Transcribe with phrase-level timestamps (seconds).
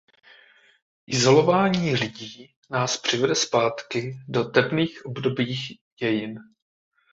[1.07, 6.39] Izolování lidí nás přivede zpátky do temných období dějin.